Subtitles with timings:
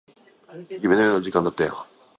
[0.81, 1.85] 夢のような時間だったよ